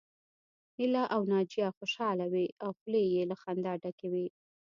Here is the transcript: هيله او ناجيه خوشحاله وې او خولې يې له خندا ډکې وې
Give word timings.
هيله 0.77 1.03
او 1.15 1.21
ناجيه 1.31 1.67
خوشحاله 1.77 2.25
وې 2.33 2.45
او 2.63 2.69
خولې 2.79 3.03
يې 3.13 3.23
له 3.29 3.35
خندا 3.41 3.73
ډکې 3.81 4.07
وې 4.13 4.27